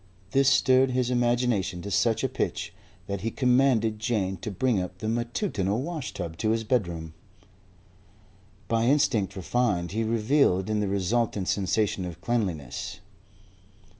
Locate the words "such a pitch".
1.91-2.73